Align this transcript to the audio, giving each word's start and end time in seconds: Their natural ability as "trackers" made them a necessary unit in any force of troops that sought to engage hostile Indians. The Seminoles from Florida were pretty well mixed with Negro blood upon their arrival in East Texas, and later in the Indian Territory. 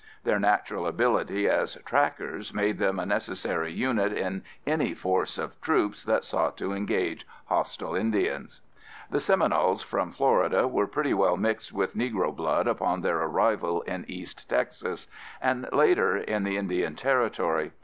Their 0.23 0.39
natural 0.39 0.87
ability 0.87 1.47
as 1.47 1.77
"trackers" 1.85 2.55
made 2.55 2.79
them 2.79 2.99
a 2.99 3.05
necessary 3.05 3.71
unit 3.71 4.11
in 4.11 4.41
any 4.65 4.95
force 4.95 5.37
of 5.37 5.61
troops 5.61 6.03
that 6.05 6.25
sought 6.25 6.57
to 6.57 6.73
engage 6.73 7.27
hostile 7.45 7.93
Indians. 7.95 8.61
The 9.11 9.19
Seminoles 9.19 9.83
from 9.83 10.11
Florida 10.11 10.67
were 10.67 10.87
pretty 10.87 11.13
well 11.13 11.37
mixed 11.37 11.71
with 11.71 11.93
Negro 11.95 12.35
blood 12.35 12.65
upon 12.65 13.01
their 13.01 13.19
arrival 13.21 13.83
in 13.83 14.05
East 14.07 14.49
Texas, 14.49 15.07
and 15.39 15.69
later 15.71 16.17
in 16.17 16.45
the 16.45 16.57
Indian 16.57 16.95
Territory. 16.95 17.71